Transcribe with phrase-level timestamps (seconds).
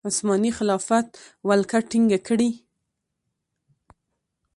[0.07, 1.07] عثماني خلافت
[1.47, 2.49] ولکه ټینګه کړي.